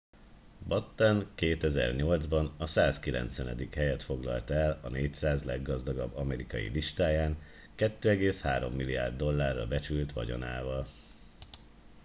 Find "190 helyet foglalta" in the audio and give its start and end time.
2.65-4.53